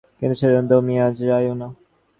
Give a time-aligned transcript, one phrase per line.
[0.19, 1.67] কিন্তু সেজন্য দমিয়া যাইও না।